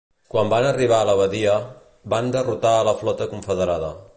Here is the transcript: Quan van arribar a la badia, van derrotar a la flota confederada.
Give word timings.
Quan 0.35 0.47
van 0.53 0.67
arribar 0.69 1.01
a 1.03 1.07
la 1.09 1.15
badia, 1.19 1.57
van 2.15 2.33
derrotar 2.39 2.73
a 2.79 2.89
la 2.89 2.99
flota 3.03 3.33
confederada. 3.37 3.97